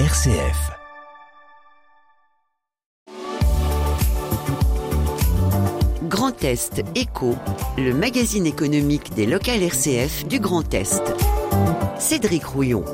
[0.00, 0.72] RCF.
[6.08, 7.36] Grand Est Éco,
[7.78, 11.00] le magazine économique des locales RCF du Grand Est.
[11.96, 12.84] Cédric Rouillon.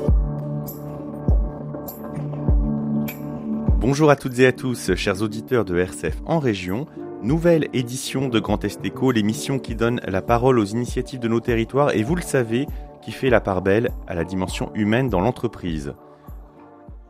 [3.79, 6.85] Bonjour à toutes et à tous, chers auditeurs de RCF en région.
[7.23, 11.39] Nouvelle édition de Grand Est Éco, l'émission qui donne la parole aux initiatives de nos
[11.39, 12.67] territoires et vous le savez,
[13.01, 15.95] qui fait la part belle à la dimension humaine dans l'entreprise.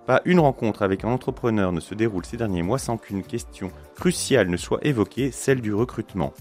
[0.05, 3.71] Pas une rencontre avec un entrepreneur ne se déroule ces derniers mois sans qu'une question
[3.95, 6.33] cruciale ne soit évoquée, celle du recrutement.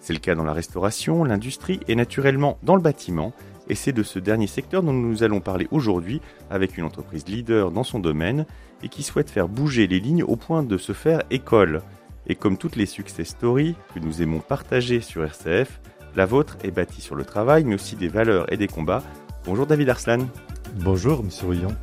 [0.00, 3.32] C'est le cas dans la restauration, l'industrie et naturellement dans le bâtiment,
[3.68, 6.20] et c'est de ce dernier secteur dont nous allons parler aujourd'hui
[6.50, 8.46] avec une entreprise leader dans son domaine
[8.82, 11.82] et qui souhaite faire bouger les lignes au point de se faire école.
[12.26, 15.80] Et comme toutes les success stories que nous aimons partager sur RCF,
[16.16, 19.02] la vôtre est bâtie sur le travail mais aussi des valeurs et des combats.
[19.44, 20.26] Bonjour David Arslan.
[20.80, 21.76] Bonjour Monsieur Rouillon.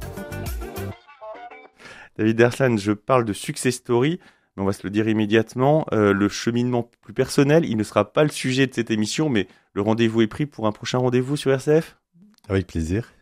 [2.20, 4.20] David Arslan, je parle de success story,
[4.58, 5.86] mais on va se le dire immédiatement.
[5.94, 9.48] Euh, le cheminement plus personnel, il ne sera pas le sujet de cette émission, mais
[9.72, 11.98] le rendez-vous est pris pour un prochain rendez-vous sur RCF
[12.50, 13.14] Avec plaisir.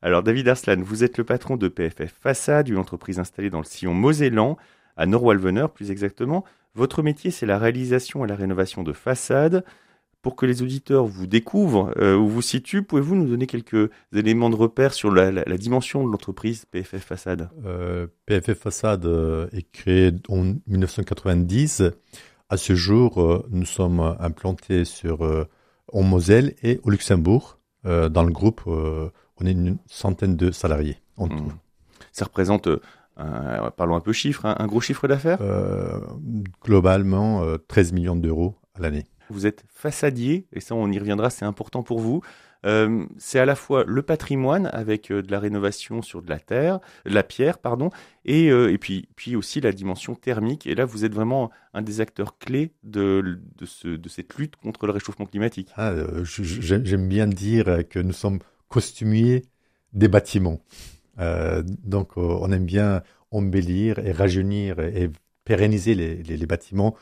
[0.00, 3.64] Alors David Arslan, vous êtes le patron de PFF Façade, une entreprise installée dans le
[3.64, 4.56] sillon Mosellan,
[4.96, 6.42] à Norwalvener plus exactement.
[6.74, 9.66] Votre métier, c'est la réalisation et la rénovation de façades.
[10.22, 14.50] Pour que les auditeurs vous découvrent euh, ou vous situent, pouvez-vous nous donner quelques éléments
[14.50, 17.48] de repère sur la, la, la dimension de l'entreprise PFF Façade?
[17.64, 21.84] Euh, PFF Façade euh, est créé en 1990.
[22.50, 25.20] À ce jour, nous sommes implantés sur,
[25.92, 27.60] en Moselle et au Luxembourg.
[27.84, 31.44] dans le groupe, on est une centaine de salariés en tout.
[31.44, 31.58] Mmh.
[32.10, 32.68] Ça représente,
[33.14, 35.38] parlons un peu chiffres, hein, un gros chiffre d'affaires?
[36.64, 39.04] Globalement, 13 millions d'euros à l'année.
[39.30, 42.22] Vous êtes façadier, et ça on y reviendra, c'est important pour vous.
[42.66, 46.38] Euh, c'est à la fois le patrimoine avec euh, de la rénovation sur de la
[46.38, 47.90] terre, la pierre, pardon,
[48.24, 50.66] et, euh, et puis, puis aussi la dimension thermique.
[50.66, 54.56] Et là, vous êtes vraiment un des acteurs clés de, de, ce, de cette lutte
[54.56, 55.70] contre le réchauffement climatique.
[55.76, 55.94] Ah,
[56.24, 59.44] J'aime bien dire que nous sommes costumiers
[59.92, 60.60] des bâtiments.
[61.84, 65.10] Donc, on aime bien embellir et rajeunir et
[65.44, 66.96] pérenniser les, les, bâtiments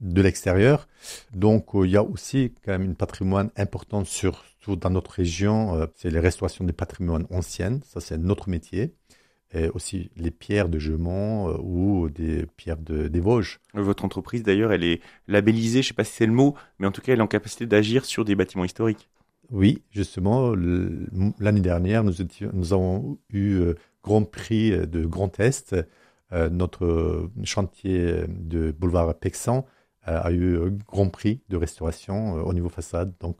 [0.00, 0.88] de l'extérieur.
[1.34, 5.74] Donc, euh, il y a aussi quand même une patrimoine important, surtout dans notre région.
[5.74, 7.80] Euh, c'est les restaurations des patrimoines anciennes.
[7.84, 8.94] Ça, c'est notre métier.
[9.54, 13.60] Et aussi les pierres de Gemont ou des pierres de, des Vosges.
[13.74, 16.86] Votre entreprise, d'ailleurs, elle est labellisée, je ne sais pas si c'est le mot, mais
[16.86, 19.08] en tout cas, elle est en capacité d'agir sur des bâtiments historiques.
[19.50, 20.52] Oui, justement,
[21.38, 23.62] l'année dernière, nous, étions, nous, avons eu
[24.02, 25.76] Grand Prix de Grand Est
[26.32, 29.62] euh, notre chantier de boulevard Pexan euh,
[30.06, 33.14] a eu un grand prix de restauration euh, au niveau façade.
[33.20, 33.38] Donc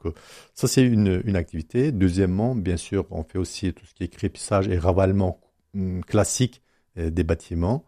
[0.53, 1.91] ça, c'est une, une, activité.
[1.91, 5.39] Deuxièmement, bien sûr, on fait aussi tout ce qui est crépissage et ravalement
[5.73, 6.61] hum, classique
[6.95, 7.85] des bâtiments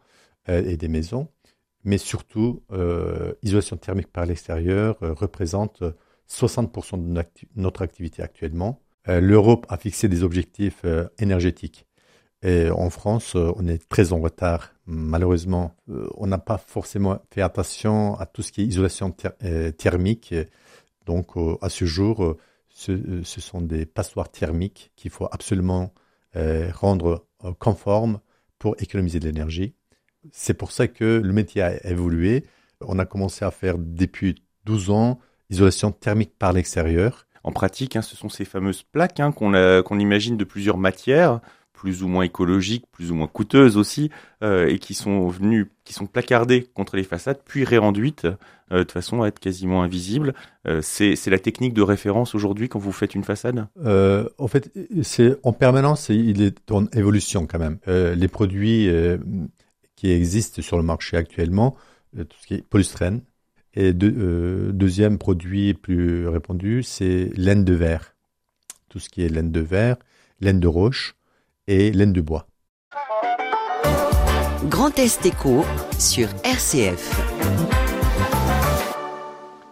[0.48, 1.30] et des maisons.
[1.84, 5.84] Mais surtout, euh, isolation thermique par l'extérieur euh, représente
[6.30, 7.24] 60% de
[7.56, 8.82] notre activité actuellement.
[9.08, 10.86] Euh, L'Europe a fixé des objectifs
[11.18, 11.88] énergétiques
[12.44, 14.74] en France, euh, on est très en retard.
[14.86, 19.72] Malheureusement, euh, on n'a pas forcément fait attention à tout ce qui est isolation euh,
[19.72, 20.34] thermique.
[21.06, 22.38] Donc, à ce jour,
[22.70, 25.92] ce, sont des passoires thermiques qu'il faut absolument
[26.36, 27.26] rendre
[27.58, 28.20] conformes
[28.60, 29.74] pour économiser de l'énergie.
[30.32, 32.46] C'est pour ça que le métier a évolué.
[32.82, 37.26] On a commencé à faire depuis 12 ans isolation thermique par l'extérieur.
[37.44, 41.42] En pratique, hein, ce sont ces fameuses plaques hein, qu'on qu imagine de plusieurs matières
[41.80, 44.12] plus ou moins écologiques, plus ou moins coûteuses aussi,
[44.44, 48.28] euh, et qui sont venues, qui sont placardées contre les façades, puis réenduites
[48.74, 50.34] euh, de façon à être quasiment invisibles.
[50.68, 53.66] Euh, c'est la technique de référence aujourd'hui quand vous faites une façade?
[53.86, 54.74] Euh, En fait,
[55.04, 57.78] c'est en permanence, il est en évolution quand même.
[57.88, 58.90] Les produits
[59.96, 61.78] qui existent sur le marché actuellement,
[62.14, 63.22] tout ce qui est polystyrène,
[63.74, 68.16] et de, deuxième produit plus répandu, c'est laine de verre.
[68.90, 69.96] Tout ce qui est laine de verre,
[70.42, 71.16] laine de roche,
[71.70, 72.48] et laine de bois.
[74.66, 75.64] Grand Est Éco
[76.00, 77.22] sur RCF.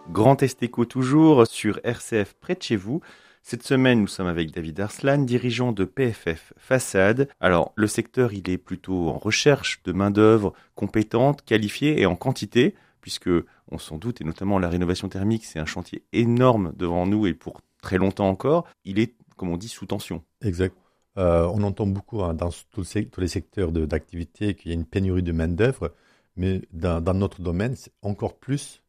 [0.08, 3.00] Grand Est Éco toujours sur RCF près de chez vous.
[3.42, 7.28] Cette semaine, nous sommes avec David Arslan, dirigeant de PFF Façade.
[7.40, 12.76] Alors, le secteur, il est plutôt en recherche de main-d'œuvre compétente, qualifiée et en quantité,
[13.00, 13.30] puisque
[13.72, 17.34] on s'en doute, et notamment la rénovation thermique, c'est un chantier énorme devant nous et
[17.34, 18.66] pour très longtemps encore.
[18.84, 20.22] Il est, comme on dit, sous tension.
[20.42, 20.76] Exact.
[21.18, 25.24] Euh, on entend beaucoup hein, dans tous les secteurs d'activité qu'il y a une pénurie
[25.24, 25.92] de main-d'œuvre,
[26.36, 28.82] mais dans, notre domaine, c'est encore plus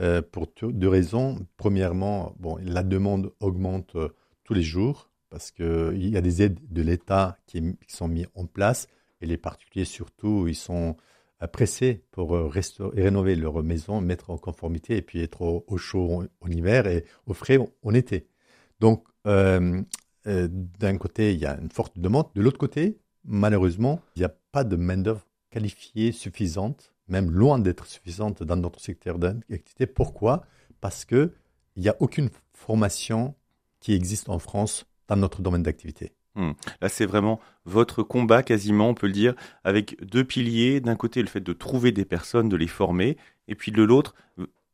[0.00, 1.38] euh, pour deux raisons.
[1.56, 4.08] Premièrement, bon, la demande augmente euh,
[4.42, 8.26] tous les jours parce qu'il y a des aides de l'État qui, qui, sont mises
[8.34, 8.88] en place
[9.20, 10.96] Et les particuliers, surtout, ils sont
[11.52, 16.88] pressés pour rénover leur maison, mettre en conformité et puis être au, chaud en, hiver
[16.88, 18.26] et au frais en, été.
[18.80, 19.04] Donc,
[20.26, 22.26] d'un côté, il y a une forte demande.
[22.34, 27.86] De l'autre côté, malheureusement, il n'y a pas de main-d'œuvre qualifiée suffisante, même loin d'être
[27.86, 29.86] suffisante dans notre secteur d'activité.
[29.86, 30.44] Pourquoi?
[30.80, 31.32] Parce qu'il
[31.76, 33.34] n'y a aucune formation
[33.80, 36.12] qui existe en France dans notre domaine d'activité.
[36.36, 36.52] Hmm.
[36.80, 39.34] Là, c'est vraiment votre combat, quasiment, on peut le dire,
[39.64, 40.80] avec deux piliers.
[40.80, 43.16] D'un côté, le fait de trouver des personnes, de les former,
[43.48, 44.14] et puis de l'autre,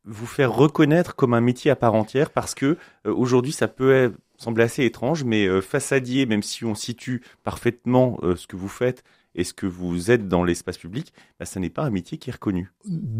[0.07, 4.13] vous faire reconnaître comme un métier à part entière, parce que euh, aujourd'hui, ça peut
[4.37, 8.69] sembler assez étrange, mais euh, façadier, même si on situe parfaitement euh, ce que vous
[8.69, 9.03] faites
[9.35, 12.29] et ce que vous êtes dans l'espace public, bah, ça n'est pas un métier qui
[12.29, 12.71] est reconnu.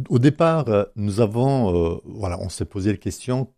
[0.10, 3.54] Au départ, nous avons, voilà, on s'est posé la question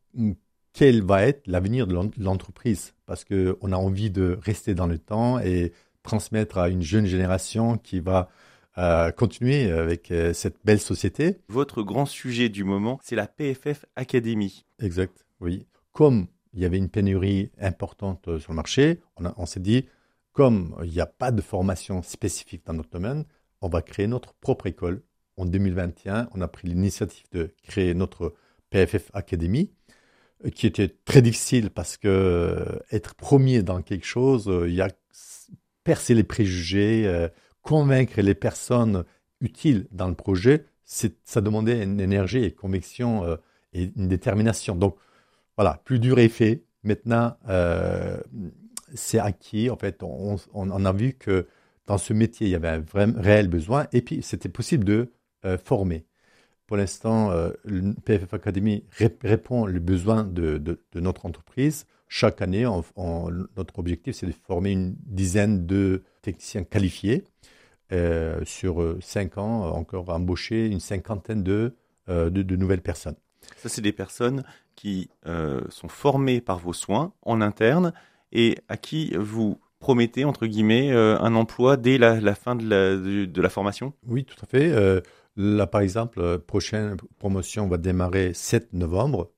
[0.74, 2.94] quel va être l'avenir de l'entreprise?
[3.06, 5.74] Parce qu'on a envie de rester dans le temps et
[6.04, 8.30] transmettre à une jeune génération qui va
[8.77, 11.38] euh, continuer avec euh, cette belle société.
[11.48, 14.66] Votre grand sujet du moment, c'est la PFF Academy.
[14.80, 15.66] Exact, oui.
[15.92, 19.86] Comme il y avait une pénurie importante euh, sur le marché, on, on s'est dit,
[20.31, 23.25] comme il n'y a pas de formation spécifique dans notre domaine,
[23.62, 25.04] on va créer notre propre école.
[25.38, 28.33] En 2021, on a pris l'initiative de créer notre
[28.69, 29.71] PFF Academy
[30.54, 34.81] qui était très difficile parce que euh, être premier dans quelque chose, euh, il y
[34.81, 34.89] a
[35.83, 37.27] percer les préjugés, euh,
[37.62, 39.04] convaincre les personnes
[39.42, 43.38] utiles dans le projet, ça demandait une énergie et conviction
[43.74, 44.76] et une détermination.
[44.76, 44.98] Donc
[45.56, 46.64] voilà, plus dur est fait.
[46.84, 47.38] Maintenant,
[48.96, 49.70] c'est acquis.
[49.70, 51.48] En fait, on, a vu que
[51.86, 55.12] dans ce métier, il y avait un vrai, réel besoin et puis c'était possible de
[55.64, 56.08] former.
[56.70, 58.84] Pour l'instant, euh, le PFF Academy
[59.24, 60.62] répond aux besoins de,
[60.94, 61.88] notre entreprise.
[62.08, 62.64] Chaque année,
[63.58, 67.24] notre objectif, c'est de former une dizaine de techniciens qualifiés.
[67.92, 71.74] Euh, sur euh, cinq ans, encore embaucher une cinquantaine de,
[72.07, 73.16] de, nouvelles personnes.
[73.57, 74.44] Ça, c'est des personnes
[74.75, 75.10] qui
[75.69, 77.94] sont formées par vos soins en interne
[78.31, 83.42] et à qui vous promettez, entre guillemets, un emploi dès la, fin de la, de
[83.42, 83.94] la, formation?
[84.07, 85.01] Oui, tout à fait.
[85.36, 89.31] Là, par exemple, la prochaine promotion va démarrer 7 novembre.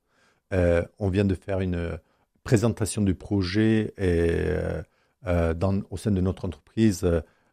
[0.53, 1.99] Euh, on vient de faire une
[2.43, 4.81] présentation du projet et, euh, euh,
[5.25, 7.06] dans, au sein de notre entreprise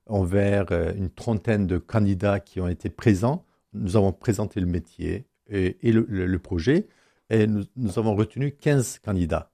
[0.07, 3.45] envers une trentaine de candidats qui ont été présents.
[3.75, 6.87] Nous avons présenté le métier et, le, projet
[7.31, 9.51] et nous, avons retenu 15 candidats.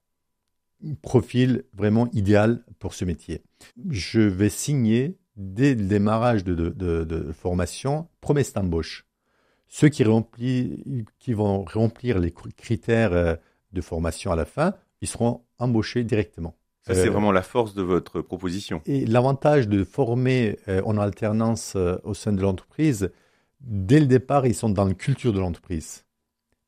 [1.03, 3.43] Profil vraiment idéal pour ce métier.
[3.91, 9.07] Je vais signer dès le démarrage de, formation, promesse d'embauche.
[9.67, 10.05] Ceux qui,
[11.19, 13.35] qui vont remplir les critères euh,
[13.73, 16.55] de formation à la fin, ils seront embauchés directement.
[16.87, 18.83] Ça, c'est euh, vraiment la force de votre proposition.
[18.87, 23.11] Et l'avantage de former euh, en alternance au sein de l'entreprise,
[23.61, 26.05] dès le départ, ils sont dans la culture de l'entreprise.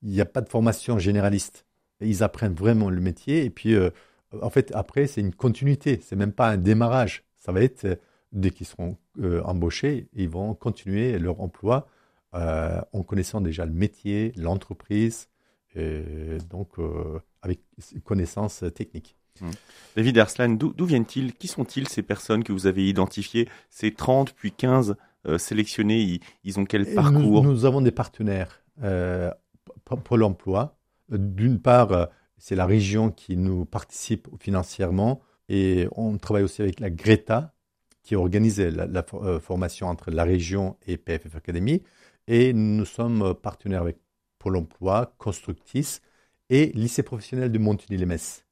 [0.02, 1.66] Il n'y a pas de formation généraliste.
[2.00, 3.44] Ils apprennent vraiment le métier.
[3.44, 3.74] Et puis,
[4.40, 6.00] en fait, après, c'est une continuité.
[6.02, 7.24] C'est même pas un démarrage.
[7.36, 7.98] Ça va être
[8.32, 11.88] dès qu'ils seront euh, embauchés, ils vont continuer leur emploi
[12.34, 15.28] euh, en connaissant déjà le métier, l'entreprise,
[16.48, 17.60] donc euh, avec
[18.04, 19.16] connaissances techniques.
[19.40, 19.50] Mmh.
[19.96, 21.32] David Arslan, d'où viennent-ils?
[21.32, 23.48] Qui sont-ils ces personnes que vous avez identifiées?
[23.70, 24.96] Ces 30 puis 15
[25.38, 27.42] sélectionnés, ils, ont quel parcours?
[27.42, 28.62] nous, avons des partenaires
[29.84, 30.76] pour l'emploi.
[31.08, 32.08] D'une part,
[32.38, 37.54] c'est la région qui nous participe financièrement et on travaille aussi avec la Greta,
[38.02, 41.82] qui organisait la, euh, formation entre la région et PFF Academy.
[42.28, 43.98] Et nous sommes partenaires avec
[44.38, 45.98] Pôle emploi, Constructis
[46.50, 48.45] et lycée professionnel de Montigny-les-Metz.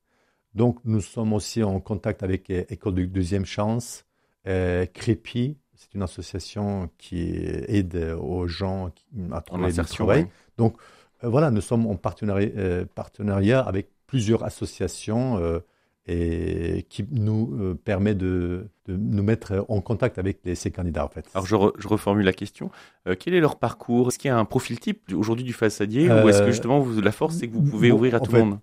[0.55, 4.05] Donc, nous sommes aussi en contact avec euh, École de Deuxième Chance,
[4.47, 7.35] euh, Crépi, c'est une association qui
[7.69, 8.91] aide aux gens
[9.33, 10.27] à trouver du travail.
[10.57, 10.77] Donc,
[11.23, 15.61] voilà, nous sommes en partenariat, partenariat avec plusieurs associations
[16.07, 21.27] et qui nous euh, permet de, nous mettre en contact avec ces candidats en fait.
[21.35, 22.71] Alors je, reformule la question.
[23.07, 24.09] Euh, quel est leur parcours?
[24.09, 26.81] Est-ce qu'il y a un profil type aujourd'hui du façadier ou est-ce que euh, justement
[26.81, 28.59] vous, la force c'est que vous pouvez ouvrir à tout le monde?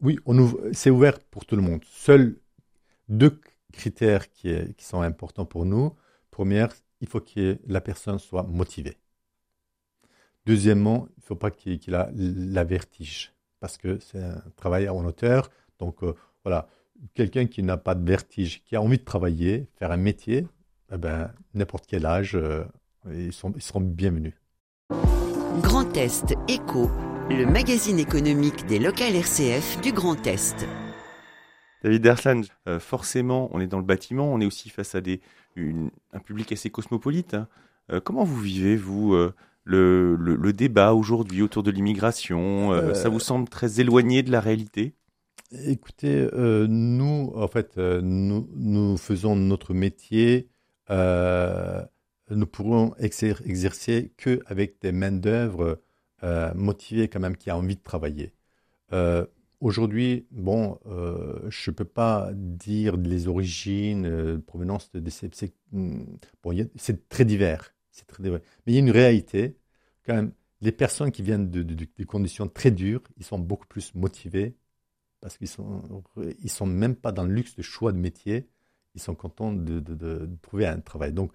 [0.00, 0.18] Oui,
[0.72, 1.82] c'est ouvert pour tout le monde.
[1.84, 2.36] Seuls
[3.08, 3.40] deux
[3.72, 5.94] critères qui, sont importants pour nous.
[6.30, 8.96] Première, il faut que la personne soit motivée.
[10.46, 14.88] Deuxièmement, il ne faut pas qu'il ait la, la, vertige parce que c'est un travail
[14.88, 15.50] en hauteur.
[15.78, 15.98] Donc,
[16.44, 16.68] voilà,
[17.14, 20.46] quelqu'un qui n'a pas de vertige, qui a envie de travailler, faire un métier,
[20.92, 22.64] eh ben, n'importe quel âge, euh,
[23.10, 24.34] ils, sont, seront bienvenus.
[25.62, 26.90] Grand Est Éco,
[27.30, 30.66] le magazine économique des locales RCF du Grand Est.
[31.84, 35.20] David Derslan, euh, forcément, on est dans le bâtiment, on est aussi face à des,
[35.56, 37.34] un public assez cosmopolite.
[37.34, 37.46] Hein.
[37.92, 43.20] Euh, comment vous vivez, vous, euh, le, le, débat aujourd'hui autour de l'immigration Ça vous
[43.20, 44.94] semble très éloigné de la réalité?
[45.66, 50.48] Écoutez, nous, en fait, nous, nous, faisons notre métier.
[50.88, 55.78] nous pourrons exercer que avec des mains d'œuvre
[56.54, 58.32] motivées quand même qui a envie de travailler.
[59.60, 65.30] Aujourd'hui, bon, euh, je ne peux pas dire les origines, euh, provenance de, ces.
[65.72, 66.04] Hmm,
[66.44, 68.40] bon, c'est très divers, c'est très divers.
[68.66, 69.56] Mais il y a une réalité,
[70.04, 70.32] quand même.
[70.60, 74.56] Les personnes qui viennent de, conditions très dures, ils sont beaucoup plus motivés
[75.20, 76.04] parce qu'ils sont,
[76.42, 78.48] ils sont même pas dans le luxe de choix de métier.
[78.94, 81.12] Ils sont contents de, trouver un travail.
[81.12, 81.32] Donc,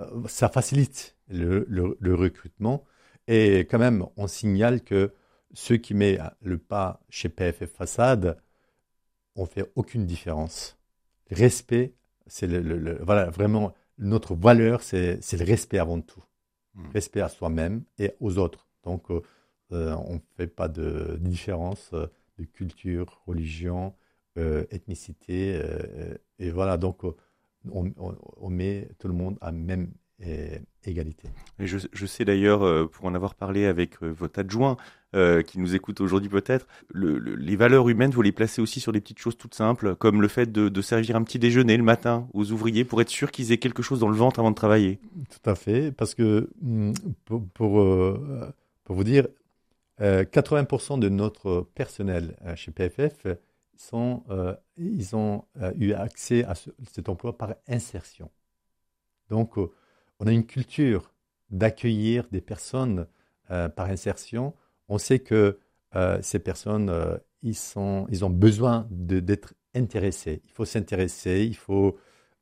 [0.00, 2.84] euh, ça facilite le recrutement.
[3.26, 5.12] Et quand même, on signale que
[5.54, 8.38] ceux qui mettent le pas chez PFF Façade
[9.36, 10.78] ont fait aucune différence.
[11.30, 11.94] respect,
[12.26, 16.22] c'est le, voilà, vraiment notre valeur, c'est le respect avant tout.
[16.74, 16.88] Hmm.
[16.92, 18.68] Respect à soi-même et aux autres.
[18.82, 19.22] Donc, euh,
[19.72, 22.06] euh, on ne fait pas de, différence euh,
[22.38, 23.94] de culture, religion,
[24.70, 25.62] ethnicité.
[26.40, 27.14] et voilà, donc on,
[27.96, 31.28] on, met tout le monde à même et égalité.
[31.58, 34.76] Et je, je sais d'ailleurs, euh, pour en avoir parlé avec euh, votre adjoint,
[35.14, 38.92] euh, qui nous écoute aujourd'hui peut-être, le, les valeurs humaines, vous les placez aussi sur
[38.92, 41.82] des petites choses toutes simples, comme le fait de, de servir un petit déjeuner le
[41.82, 44.56] matin aux ouvriers pour être sûr qu'ils aient quelque chose dans le ventre avant de
[44.56, 44.98] travailler.
[45.30, 46.92] Tout à fait, parce que hmm,
[47.24, 48.18] pour, pour,
[48.84, 49.28] pour vous dire,
[50.00, 53.28] 80% de notre personnel chez PFF
[53.76, 54.24] sont,
[54.76, 55.44] ils ont
[55.78, 58.28] eu accès à cet emploi par insertion.
[59.30, 59.56] Donc,
[60.20, 61.12] on a une culture
[61.50, 63.06] d'accueillir des personnes
[63.50, 64.54] euh, par insertion.
[64.88, 65.58] On sait que
[65.96, 70.40] euh, ces personnes, euh, ils, ont besoin d'être intéressés.
[70.44, 71.98] Il faut s'intéresser, il faut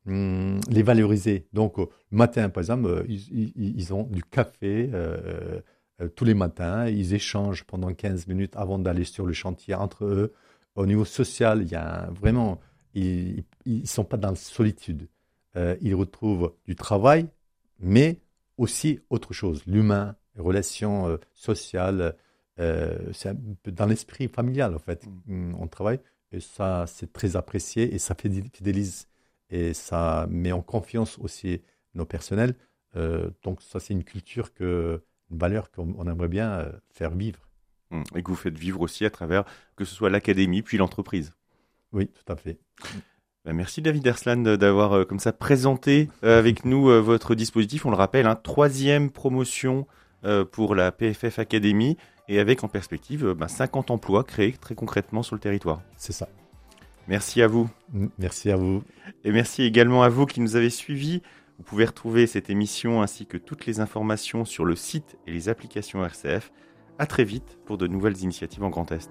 [0.06, 1.48] hum, les valoriser.
[1.52, 4.90] Donc, le matin, par exemple, ils, ils ont du café
[6.14, 6.86] tous les matins.
[6.86, 10.32] Ils échangent pendant 15 minutes avant d'aller sur le chantier entre eux.
[10.76, 12.60] Au niveau social, il y a vraiment,
[12.94, 15.08] ils ne sont pas dans la solitude.
[15.56, 17.26] ils retrouvent du travail,
[17.78, 18.18] mais
[18.58, 22.16] aussi autre chose, l'humain, les relations euh, sociales,
[22.58, 25.06] euh, c'est un peu dans l'esprit familial en fait.
[25.26, 25.50] Mm.
[25.50, 26.00] Mm, on travaille
[26.32, 29.08] et ça c'est très apprécié et ça fidélise
[29.50, 31.60] et ça met en confiance aussi
[31.94, 32.54] nos personnels.
[32.96, 37.40] Euh, donc ça c'est une culture que, une valeur qu'on aimerait bien faire vivre.
[37.90, 38.02] Mm.
[38.16, 39.44] Et que vous faites vivre aussi à travers
[39.76, 41.32] que ce soit l'académie puis l'entreprise.
[41.92, 42.58] Oui, tout à fait.
[43.44, 47.84] Bah, merci David Ersland d'avoir euh, comme ça présenté euh, avec nous euh, votre dispositif.
[47.84, 49.86] On le rappelle, hein, troisième promotion
[50.52, 51.96] pour la PFF Academy
[52.28, 55.82] et avec en perspective 50 bah, emplois créés très concrètement sur le territoire.
[55.96, 56.28] C'est ça.
[57.08, 57.68] Merci à vous.
[58.18, 58.84] Merci à vous.
[59.24, 61.22] Et merci également à vous qui nous avez suivis.
[61.58, 65.48] Vous pouvez retrouver cette émission ainsi que toutes les informations sur le site et les
[65.48, 66.52] applications RCF.
[67.00, 69.10] À très vite pour de nouvelles initiatives en Grand Est.